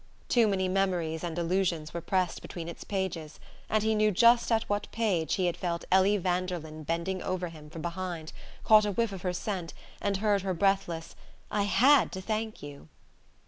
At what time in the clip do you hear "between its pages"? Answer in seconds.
2.41-3.39